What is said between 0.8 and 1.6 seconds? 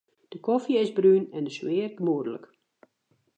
is brún en de